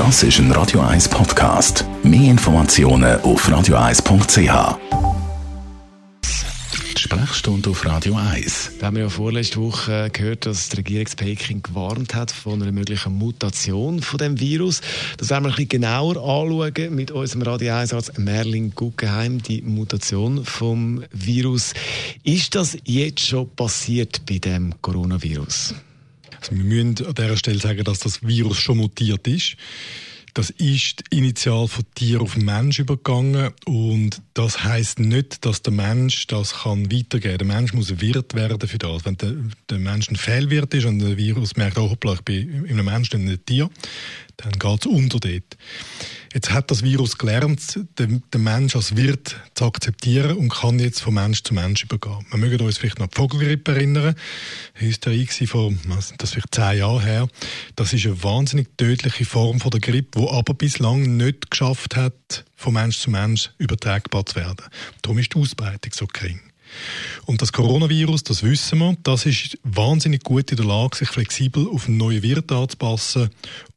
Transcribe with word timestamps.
Das 0.00 0.22
ist 0.22 0.38
ein 0.38 0.50
Radio 0.52 0.80
1 0.80 1.10
Podcast. 1.10 1.84
Mehr 2.02 2.30
Informationen 2.30 3.20
auf 3.20 3.46
radio1.ch. 3.46 4.78
Die 6.96 6.98
Sprechstunde 6.98 7.68
auf 7.68 7.84
Radio 7.84 8.14
1. 8.16 8.70
Wir 8.78 8.86
haben 8.86 8.96
ja 8.96 9.10
vorletzte 9.10 9.60
Woche 9.60 10.08
gehört, 10.10 10.46
dass 10.46 10.70
die 10.70 10.76
Regierung 10.76 11.04
Peking 11.14 11.62
gewarnt 11.62 12.14
hat 12.14 12.30
von 12.30 12.62
einer 12.62 12.72
möglichen 12.72 13.12
Mutation 13.12 14.00
von 14.00 14.16
dem 14.16 14.40
Virus. 14.40 14.80
Das 15.18 15.28
werden 15.28 15.44
wir 15.44 15.50
ein 15.50 15.56
bisschen 15.56 15.68
genauer 15.68 16.16
anschauen 16.16 16.94
mit 16.94 17.10
unserem 17.10 17.42
Radio 17.42 17.74
1 17.74 17.92
Arzt 17.92 18.18
Merlin 18.18 18.74
Guggenheim, 18.74 19.42
die 19.42 19.60
Mutation 19.60 20.46
vom 20.46 21.04
Virus. 21.12 21.74
Ist 22.24 22.54
das 22.54 22.78
jetzt 22.84 23.26
schon 23.26 23.50
passiert 23.50 24.24
bei 24.24 24.38
dem 24.38 24.72
Coronavirus? 24.80 25.74
Also 26.40 26.56
wir 26.56 26.64
müssen 26.64 27.06
an 27.06 27.14
dieser 27.14 27.36
Stelle 27.36 27.58
sagen, 27.58 27.84
dass 27.84 28.00
das 28.00 28.22
Virus 28.26 28.58
schon 28.58 28.78
mutiert 28.78 29.26
ist. 29.26 29.56
Das 30.34 30.50
ist 30.50 31.02
initial 31.10 31.66
von 31.66 31.84
Tier 31.94 32.20
auf 32.20 32.36
Mensch 32.36 32.78
übergegangen 32.78 33.50
und 33.66 34.22
das 34.34 34.62
heißt 34.62 35.00
nicht, 35.00 35.44
dass 35.44 35.62
der 35.62 35.72
Mensch 35.72 36.28
das 36.28 36.62
kann 36.62 36.92
weitergeben. 36.92 37.38
Der 37.38 37.46
Mensch 37.46 37.72
muss 37.72 38.00
Wirt 38.00 38.34
werden 38.34 38.68
für 38.68 38.78
das. 38.78 39.04
Wenn 39.04 39.16
der, 39.16 39.34
der 39.68 39.78
Mensch 39.78 40.08
ein 40.08 40.16
Fehlwirt 40.16 40.72
ist 40.72 40.84
und 40.84 41.00
der 41.00 41.16
Virus 41.16 41.56
merkt, 41.56 41.78
oh, 41.78 41.90
hoppla, 41.90 42.14
ich 42.14 42.20
bin 42.20 42.64
in 42.64 42.78
einem 42.78 42.84
Menschen 42.84 43.20
und 43.20 43.28
einem 43.28 43.44
Tier, 43.44 43.68
dann 44.36 44.52
geht 44.52 44.80
es 44.80 44.86
unter 44.86 45.18
dort. 45.18 45.56
Jetzt 46.32 46.52
hat 46.52 46.70
das 46.70 46.84
Virus 46.84 47.18
gelernt, 47.18 47.80
den, 47.98 48.22
den 48.32 48.42
Mensch 48.44 48.76
als 48.76 48.94
Wirt 48.94 49.34
zu 49.54 49.64
akzeptieren 49.64 50.36
und 50.36 50.50
kann 50.50 50.78
jetzt 50.78 51.00
von 51.00 51.14
Mensch 51.14 51.42
zu 51.42 51.54
Mensch 51.54 51.82
übergehen. 51.82 52.24
Wir 52.30 52.38
mögen 52.38 52.60
uns 52.60 52.78
vielleicht 52.78 53.00
noch 53.00 53.06
an 53.06 53.10
die 53.12 53.16
Vogelgrippe 53.16 53.72
erinnern. 53.72 54.14
Hysterie 54.74 55.26
vor, 55.46 55.72
was 55.88 56.14
das 56.18 56.30
vielleicht 56.30 56.54
zehn 56.54 56.78
Jahren 56.78 57.02
her. 57.02 57.28
Das 57.74 57.92
ist 57.92 58.06
eine 58.06 58.22
wahnsinnig 58.22 58.68
tödliche 58.76 59.24
Form 59.24 59.58
von 59.58 59.72
der 59.72 59.80
Grippe, 59.80 60.20
die 60.20 60.28
aber 60.28 60.54
bislang 60.54 61.16
nicht 61.16 61.50
geschafft 61.50 61.96
hat, 61.96 62.44
von 62.54 62.74
Mensch 62.74 62.98
zu 62.98 63.10
Mensch 63.10 63.50
übertragbar 63.58 64.24
zu 64.24 64.36
werden. 64.36 64.66
Darum 65.02 65.18
ist 65.18 65.34
die 65.34 65.38
Ausbreitung 65.38 65.92
so 65.92 66.06
gering. 66.06 66.40
Und 67.26 67.42
das 67.42 67.52
Coronavirus, 67.52 68.22
das 68.22 68.44
wissen 68.44 68.78
wir, 68.78 68.96
das 69.02 69.26
ist 69.26 69.58
wahnsinnig 69.64 70.22
gut 70.22 70.52
in 70.52 70.56
der 70.56 70.66
Lage, 70.66 70.96
sich 70.96 71.08
flexibel 71.08 71.66
auf 71.66 71.88
einen 71.88 71.96
neuen 71.96 72.22
Wirt 72.22 72.52
anzupassen 72.52 73.30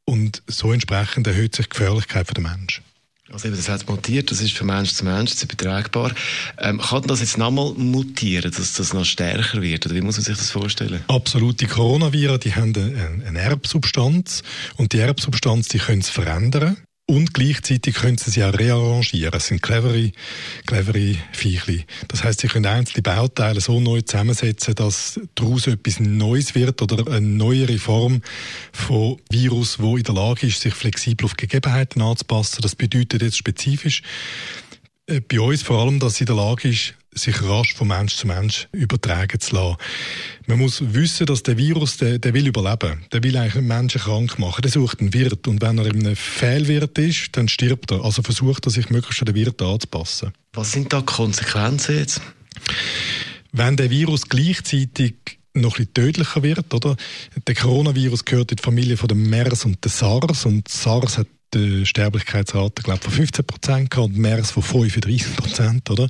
und 0.06 0.44
so 0.48 0.72
entsprechend 0.72 1.28
erhöht 1.28 1.56
sich 1.56 1.68
die 1.68 1.70
Gefährlichkeit 1.72 2.28
für 2.28 2.34
den 2.34 2.44
Menschen. 2.44 2.84
Also 3.32 3.48
eben, 3.48 3.58
das 3.58 3.68
hat 3.68 3.90
mutiert, 3.90 4.30
das 4.30 4.42
ist 4.42 4.56
von 4.56 4.68
Mensch 4.68 4.94
zu 4.94 5.06
Mensch 5.06 5.42
übertragbar. 5.42 6.12
Ähm, 6.60 6.80
kann 6.80 7.04
das 7.08 7.20
jetzt 7.20 7.38
nochmal 7.38 7.74
mutieren, 7.74 8.52
dass 8.52 8.74
das 8.74 8.94
noch 8.94 9.06
stärker 9.06 9.62
wird? 9.62 9.86
Oder 9.86 9.96
wie 9.96 10.02
muss 10.02 10.18
man 10.18 10.26
sich 10.26 10.38
das 10.38 10.52
vorstellen? 10.52 11.04
Absolut. 11.08 11.60
Die 11.60 11.66
Coronaviren, 11.66 12.40
die 12.40 12.54
haben 12.54 12.76
eine, 12.76 13.24
eine 13.28 13.40
Erbsubstanz 13.40 14.44
und 14.78 14.94
die 14.94 15.00
Erbsubstanz, 15.00 15.70
die 15.70 15.80
können 15.80 16.02
es 16.02 16.10
verändern. 16.10 16.78
Und 17.06 17.34
gleichzeitig 17.34 17.96
können 17.96 18.18
sie 18.18 18.32
sich 18.32 18.44
auch 18.44 18.54
rearrangieren. 18.54 19.34
Es 19.36 19.48
sind 19.48 19.62
clevere, 19.62 20.12
clevere 20.66 21.18
Viechli. 21.34 21.86
Das 22.08 22.24
heißt, 22.24 22.40
sie 22.40 22.48
können 22.48 22.66
einzelne 22.66 23.02
Bauteile 23.02 23.60
so 23.60 23.82
neu 23.82 24.02
zusammensetzen, 24.02 24.76
dass 24.76 25.20
daraus 25.36 25.68
etwas 25.68 26.00
Neues 26.00 26.56
wird 26.56 26.82
oder 26.82 27.12
eine 27.12 27.28
neuere 27.28 27.78
Form 27.78 28.22
von 28.72 29.18
Virus, 29.30 29.80
wo 29.80 29.98
in 29.98 30.04
der 30.04 30.16
Lage 30.16 30.48
ist, 30.48 30.62
sich 30.62 30.74
flexibel 30.74 31.26
auf 31.26 31.36
Gegebenheiten 31.36 32.02
anzupassen. 32.02 32.62
Das 32.62 32.76
bedeutet 32.76 33.22
jetzt 33.22 33.38
spezifisch 33.38 34.02
äh, 35.08 35.20
bei 35.20 35.42
uns 35.42 35.62
vor 35.62 35.82
allem, 35.82 36.00
dass 36.00 36.16
sie 36.16 36.22
in 36.24 36.28
der 36.28 36.38
Lage 36.38 36.70
ist, 36.70 36.94
sich 37.16 37.42
rasch 37.44 37.74
von 37.74 37.88
Mensch 37.88 38.16
zu 38.16 38.28
Mensch 38.28 38.68
übertragen 38.72 39.40
zu 39.40 39.56
lassen. 39.56 39.78
Man 40.48 40.60
muss 40.60 40.82
wissen, 40.94 41.26
dass 41.26 41.44
der 41.44 41.58
Virus, 41.58 41.98
der, 41.98 42.20
der 42.20 42.34
will 42.34 42.48
überleben. 42.48 43.06
Der 43.12 43.24
will 43.24 43.38
eigentlich 43.38 43.56
einen 43.56 43.68
Menschen 43.68 44.02
krank 44.02 44.40
machen. 44.40 44.62
Der 44.62 44.72
sucht 44.72 45.00
einen 45.00 45.14
Wirt. 45.14 45.48
Und 45.48 45.62
wenn 45.62 45.78
er 45.78 45.86
in 45.86 46.06
einem 46.06 46.16
Fehlwirt 46.16 46.98
ist, 46.98 47.30
dann 47.38 47.48
stirbt 47.48 47.92
er. 47.92 48.04
Also 48.04 48.22
versucht 48.22 48.66
er, 48.66 48.72
sich 48.72 48.90
möglichst 48.90 49.22
an 49.22 49.28
den 49.28 49.36
Wirt 49.36 49.62
anzupassen. 49.62 50.34
Was 50.54 50.72
sind 50.72 50.94
da 50.94 51.00
die 51.00 51.06
Konsequenzen 51.06 51.98
jetzt? 51.98 52.22
Wenn 53.52 53.78
der 53.78 53.90
Virus 53.90 54.28
gleichzeitig 54.30 55.16
noch 55.54 55.78
ein 55.78 55.86
bisschen 55.86 55.94
tödlicher 55.94 56.44
wird, 56.44 56.74
oder? 56.74 56.96
Der 57.48 57.56
Coronavirus 57.56 58.26
gehört 58.26 58.52
in 58.52 58.58
die 58.58 58.64
Familie 58.64 58.98
von 58.98 59.08
dem 59.08 59.30
MERS 59.30 59.66
und 59.66 59.84
der 59.84 59.92
SARS 59.92 60.46
und 60.46 60.68
SARS 60.68 61.18
hat 61.18 61.28
die 61.54 61.86
Sterblichkeitsrate 61.86 62.84
glaub, 62.84 63.04
von 63.04 63.14
15 63.14 63.46
Prozent 63.46 63.98
und 63.98 64.18
MERS 64.18 64.52
von 64.52 64.64
35 64.64 65.36
Prozent. 65.36 65.90
Oder? 65.90 66.10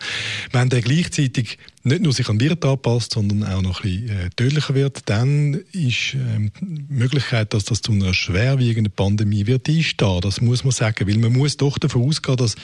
Wenn 0.51 0.69
der 0.69 0.81
gleichzeitig 0.81 1.57
nicht 1.83 2.01
nur 2.01 2.13
sich 2.13 2.29
an 2.29 2.39
Wirt 2.39 2.63
anpasst, 2.63 3.13
sondern 3.13 3.43
auch 3.43 3.61
noch 3.61 3.83
ein 3.83 3.91
bisschen 3.91 4.09
äh, 4.09 4.29
tödlicher 4.35 4.75
wird, 4.75 5.01
dann 5.09 5.55
ist 5.71 6.13
ähm, 6.13 6.51
die 6.61 6.93
Möglichkeit, 6.93 7.53
dass 7.53 7.65
das 7.65 7.81
zu 7.81 7.91
einer 7.91 8.13
schwerwiegenden 8.13 8.93
Pandemie 8.93 9.45
wird, 9.47 9.67
da. 9.97 10.19
Das 10.19 10.41
muss 10.41 10.63
man 10.63 10.71
sagen, 10.71 11.07
weil 11.07 11.17
man 11.17 11.33
muss 11.33 11.57
doch 11.57 11.77
davon 11.77 12.07
ausgehen, 12.07 12.37
dass 12.37 12.55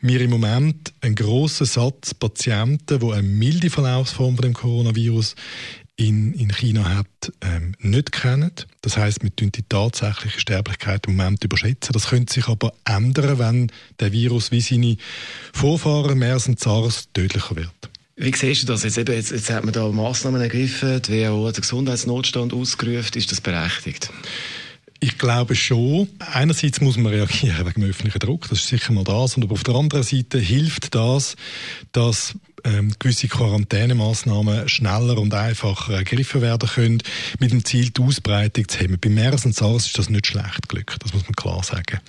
wir 0.00 0.20
im 0.20 0.30
Moment 0.30 0.92
einen 1.00 1.14
grossen 1.14 1.66
Satz 1.66 2.14
Patienten, 2.14 3.00
die 3.00 3.12
eine 3.12 3.22
milde 3.22 3.70
Verlaufsform 3.70 4.36
von 4.36 4.42
dem 4.42 4.52
Coronavirus 4.52 5.34
in, 5.96 6.34
in 6.34 6.52
China 6.52 6.94
hat, 6.94 7.32
ähm, 7.40 7.74
nicht 7.78 8.12
kennen. 8.12 8.52
Das 8.82 8.96
heißt, 8.96 9.22
wir 9.22 9.34
tun 9.34 9.50
die 9.52 9.62
tatsächliche 9.62 10.40
Sterblichkeit 10.40 11.06
im 11.06 11.16
Moment 11.16 11.42
überschätzen. 11.42 11.92
Das 11.92 12.08
könnte 12.08 12.34
sich 12.34 12.48
aber 12.48 12.72
ändern, 12.84 13.38
wenn 13.38 13.72
der 13.98 14.12
Virus 14.12 14.50
wie 14.50 14.60
seine 14.60 14.96
Vorfahren 15.52 16.18
MERS 16.18 16.48
und 16.48 16.60
SARS 16.60 17.08
tödlicher 17.14 17.56
wird. 17.56 17.70
Wie 18.16 18.34
siehst 18.34 18.62
du 18.62 18.66
das? 18.66 18.82
Jetzt, 18.82 18.98
eben, 18.98 19.14
jetzt, 19.14 19.30
jetzt 19.30 19.50
hat 19.50 19.64
man 19.64 19.74
da 19.74 19.88
Massnahmen 19.88 20.40
ergriffen, 20.40 21.02
die 21.02 21.12
WHO 21.24 21.48
hat 21.48 21.56
den 21.56 21.62
Gesundheitsnotstand 21.62 22.52
ausgerufen. 22.54 23.18
Ist 23.18 23.32
das 23.32 23.40
berechtigt? 23.40 24.10
Ich 25.00 25.18
glaube 25.18 25.54
schon. 25.54 26.08
Einerseits 26.18 26.80
muss 26.80 26.96
man 26.96 27.12
reagieren 27.12 27.66
wegen 27.66 27.82
dem 27.82 27.90
öffentlichen 27.90 28.18
Druck, 28.18 28.48
das 28.48 28.60
ist 28.60 28.68
sicher 28.68 28.92
mal 28.92 29.04
das. 29.04 29.36
Und 29.36 29.50
auf 29.50 29.62
der 29.62 29.74
anderen 29.74 30.02
Seite 30.02 30.38
hilft 30.38 30.94
das, 30.94 31.36
dass 31.92 32.34
ähm, 32.66 32.92
gewisse 32.98 33.28
Quarantänemaßnahmen 33.28 34.68
schneller 34.68 35.18
und 35.18 35.32
einfacher 35.32 35.94
ergriffen 35.94 36.42
werden 36.42 36.68
können, 36.68 37.02
mit 37.38 37.52
dem 37.52 37.64
Ziel, 37.64 37.90
die 37.90 38.02
Ausbreitung 38.02 38.68
zu 38.68 38.78
hemmen. 38.78 38.98
Bei 39.00 39.08
MERS 39.08 39.46
und 39.46 39.54
SARS 39.54 39.86
ist 39.86 39.98
das 39.98 40.10
nicht 40.10 40.26
schlecht 40.26 40.68
Glück, 40.68 40.96
das 41.00 41.14
muss 41.14 41.24
man 41.24 41.34
klar 41.34 41.62
sagen. 41.62 42.00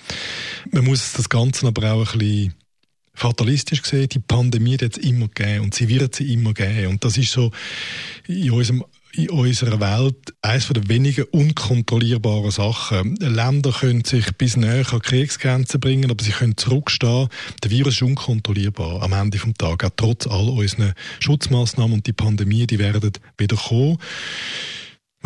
Man 0.71 0.85
muss 0.85 1.13
das 1.13 1.29
Ganze 1.29 1.67
aber 1.67 1.93
auch 1.93 2.13
ein 2.13 2.19
bisschen 2.19 2.53
fatalistisch 3.13 3.81
gesehen, 3.81 4.09
die 4.09 4.19
Pandemie 4.19 4.77
hat 4.77 4.97
es 4.97 4.97
immer 4.97 5.27
gegeben 5.27 5.65
und 5.65 5.73
sie 5.73 5.89
wird 5.89 6.15
sie 6.15 6.33
immer 6.33 6.53
geben. 6.53 6.87
Und 6.87 7.03
das 7.03 7.17
ist 7.17 7.31
so 7.31 7.51
in 8.27 8.51
unserem 8.51 8.83
in 9.13 9.29
unserer 9.29 9.79
Welt 9.79 10.33
eines 10.41 10.67
der 10.67 10.87
wenigen 10.89 11.25
unkontrollierbaren 11.25 12.51
Sachen. 12.51 13.15
Länder 13.17 13.71
können 13.71 14.03
sich 14.03 14.35
bis 14.37 14.57
näher 14.57 14.85
an 14.91 15.01
Kriegsgrenzen 15.01 15.79
bringen, 15.79 16.11
aber 16.11 16.23
sie 16.23 16.31
können 16.31 16.57
zurückstehen. 16.57 17.29
Der 17.63 17.71
Virus 17.71 17.95
ist 17.95 18.01
unkontrollierbar 18.01 19.01
am 19.01 19.13
Ende 19.13 19.37
des 19.37 19.53
Tages, 19.57 19.89
auch 19.89 19.95
trotz 19.95 20.27
all 20.27 20.49
unseren 20.49 20.93
Schutzmaßnahmen 21.19 21.93
und 21.93 22.07
die 22.07 22.13
Pandemie, 22.13 22.67
die 22.67 22.79
werden 22.79 23.11
wieder 23.37 23.55
kommen. 23.55 23.97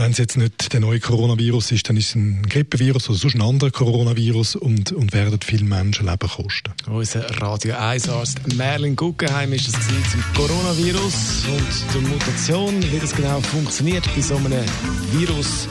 Wenn 0.02 0.14
es 0.14 0.18
jetzt 0.18 0.36
nicht 0.36 0.74
der 0.74 0.80
neue 0.80 1.00
Coronavirus 1.00 1.74
ist, 1.74 1.88
dann 1.88 1.96
ist 1.96 2.10
es 2.10 2.16
ein 2.16 2.42
Grippevirus 2.50 3.08
oder 3.08 3.20
sonst 3.20 3.36
ein 3.36 3.44
anderer 3.44 3.70
Coronavirus 3.70 4.56
und, 4.56 4.92
und 4.94 5.14
werden 5.14 5.40
viele 5.46 5.64
Menschenleben 5.64 6.28
kosten. 6.28 6.74
Unser 6.90 7.30
Radio 7.40 7.76
1 7.76 8.10
Arzt 8.10 8.40
Merlin 8.56 8.96
Guggenheim 8.96 9.54
ist 9.54 9.68
es 9.68 9.74
zum 9.74 10.24
Coronavirus 10.36 11.46
und 11.50 11.94
der 11.94 12.02
Mutation, 12.10 12.82
wie 12.92 12.98
das 12.98 13.16
genau 13.16 13.42
funktioniert 13.42 14.04
bei 14.16 14.22
so 14.22 14.38
einem 14.38 14.66
Virus. 15.12 15.68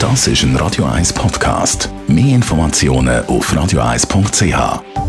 Das 0.00 0.26
ist 0.26 0.42
ein 0.42 0.56
Radio 0.56 0.86
1 0.86 1.12
Podcast. 1.12 1.88
Mehr 2.08 2.34
Informationen 2.34 3.24
auf 3.26 3.52
radio1.ch. 3.52 4.99